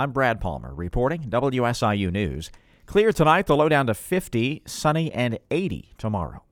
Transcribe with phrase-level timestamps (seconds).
[0.00, 2.50] I'm Brad Palmer reporting WSIU News.
[2.86, 6.42] Clear tonight, the low down to 50, sunny and 80 tomorrow.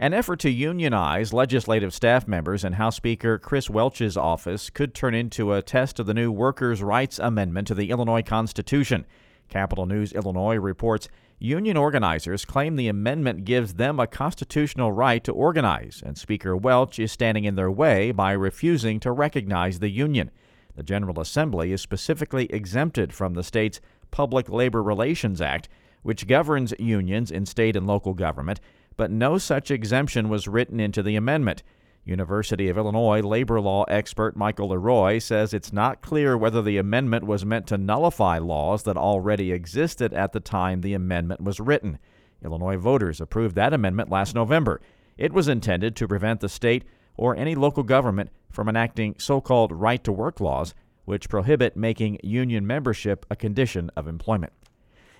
[0.00, 5.14] An effort to unionize legislative staff members in House Speaker Chris Welch's office could turn
[5.14, 9.06] into a test of the new Workers' Rights Amendment to the Illinois Constitution.
[9.48, 11.08] Capitol News Illinois reports
[11.38, 16.98] union organizers claim the amendment gives them a constitutional right to organize, and Speaker Welch
[16.98, 20.32] is standing in their way by refusing to recognize the union.
[20.78, 23.80] The General Assembly is specifically exempted from the state's
[24.12, 25.68] Public Labor Relations Act,
[26.04, 28.60] which governs unions in state and local government,
[28.96, 31.64] but no such exemption was written into the amendment.
[32.04, 37.26] University of Illinois labor law expert Michael LeRoy says it's not clear whether the amendment
[37.26, 41.98] was meant to nullify laws that already existed at the time the amendment was written.
[42.44, 44.80] Illinois voters approved that amendment last November.
[45.16, 46.84] It was intended to prevent the state
[47.18, 50.72] or any local government from enacting so called right to work laws,
[51.04, 54.52] which prohibit making union membership a condition of employment.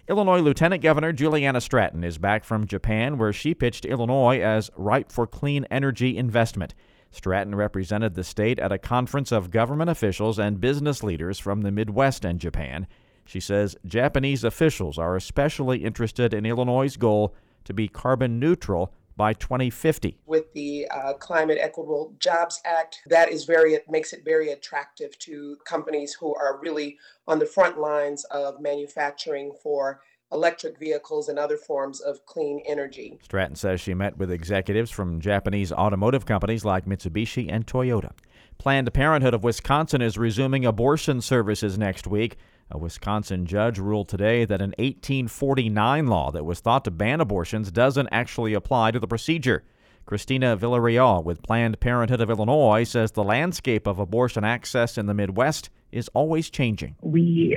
[0.08, 5.12] Illinois Lieutenant Governor Juliana Stratton is back from Japan, where she pitched Illinois as ripe
[5.12, 6.74] for clean energy investment.
[7.10, 11.70] Stratton represented the state at a conference of government officials and business leaders from the
[11.70, 12.86] Midwest and Japan.
[13.26, 19.34] She says Japanese officials are especially interested in Illinois' goal to be carbon neutral by
[19.34, 20.16] 2050.
[20.24, 25.18] With the uh, Climate Equitable Jobs Act, that is very it makes it very attractive
[25.18, 31.38] to companies who are really on the front lines of manufacturing for electric vehicles and
[31.38, 33.18] other forms of clean energy.
[33.22, 38.12] Stratton says she met with executives from Japanese automotive companies like Mitsubishi and Toyota.
[38.58, 42.36] Planned Parenthood of Wisconsin is resuming abortion services next week.
[42.70, 47.70] A Wisconsin judge ruled today that an 1849 law that was thought to ban abortions
[47.70, 49.64] doesn't actually apply to the procedure.
[50.04, 55.14] Christina Villarreal with Planned Parenthood of Illinois says the landscape of abortion access in the
[55.14, 56.96] Midwest is always changing.
[57.00, 57.56] We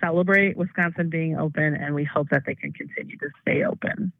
[0.00, 4.12] celebrate Wisconsin being open and we hope that they can continue to stay open.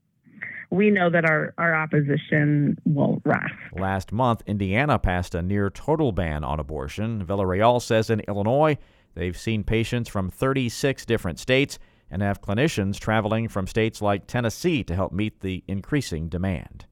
[0.71, 3.53] We know that our, our opposition won't rest.
[3.75, 7.25] Last month, Indiana passed a near total ban on abortion.
[7.25, 8.79] Villarreal says in Illinois,
[9.15, 11.79] They've seen patients from 36 different states
[12.11, 16.87] and have clinicians traveling from states like Tennessee to help meet the increasing demand.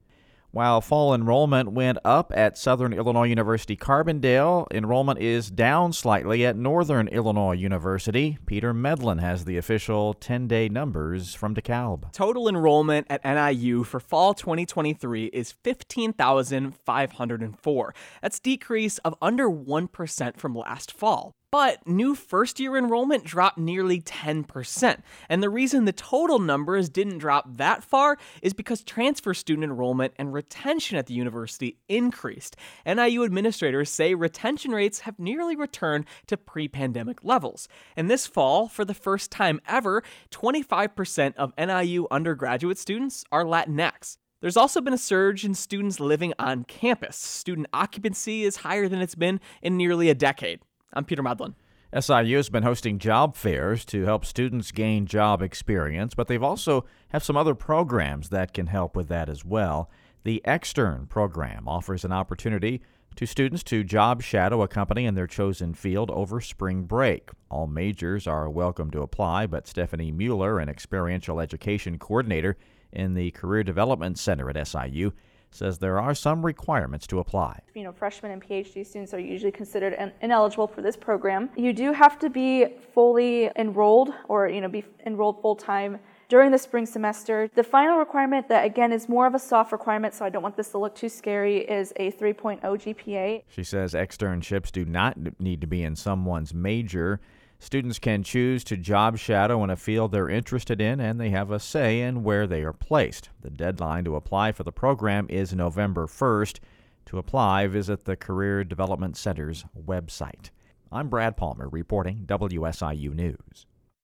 [0.53, 6.57] While fall enrollment went up at Southern Illinois University Carbondale, enrollment is down slightly at
[6.57, 8.37] Northern Illinois University.
[8.45, 12.11] Peter Medlin has the official 10 day numbers from DeKalb.
[12.11, 17.95] Total enrollment at NIU for fall 2023 is 15,504.
[18.21, 21.31] That's decrease of under 1% from last fall.
[21.51, 25.01] But new first year enrollment dropped nearly 10%.
[25.27, 30.13] And the reason the total numbers didn't drop that far is because transfer student enrollment
[30.15, 32.55] and retention at the university increased.
[32.85, 37.67] NIU administrators say retention rates have nearly returned to pre pandemic levels.
[37.97, 44.15] And this fall, for the first time ever, 25% of NIU undergraduate students are Latinx.
[44.39, 47.17] There's also been a surge in students living on campus.
[47.17, 50.61] Student occupancy is higher than it's been in nearly a decade.
[50.93, 51.55] I'm Peter Medlin.
[51.97, 56.85] SIU has been hosting job fairs to help students gain job experience, but they've also
[57.09, 59.89] have some other programs that can help with that as well.
[60.23, 62.81] The Extern program offers an opportunity
[63.15, 67.29] to students to job shadow a company in their chosen field over spring break.
[67.49, 72.57] All majors are welcome to apply, but Stephanie Mueller, an experiential education coordinator
[72.91, 75.13] in the Career Development Center at SIU,
[75.51, 77.61] says there are some requirements to apply.
[77.75, 81.49] You know, freshmen and PhD students are usually considered ineligible for this program.
[81.55, 86.51] You do have to be fully enrolled or, you know, be enrolled full time during
[86.51, 87.49] the spring semester.
[87.53, 90.55] The final requirement that again is more of a soft requirement, so I don't want
[90.55, 93.43] this to look too scary, is a 3.0 GPA.
[93.49, 97.19] She says externships do not need to be in someone's major.
[97.63, 101.51] Students can choose to job shadow in a field they're interested in, and they have
[101.51, 103.29] a say in where they are placed.
[103.39, 106.57] The deadline to apply for the program is November 1st.
[107.05, 110.49] To apply, visit the Career Development Center's website.
[110.91, 113.67] I'm Brad Palmer reporting WSIU News.